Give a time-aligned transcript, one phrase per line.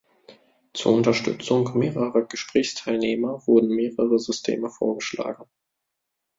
[0.73, 5.43] Zur Unterstützung mehrerer Gesprächsteilnehmer wurden mehrere Systeme vorgeschlagen.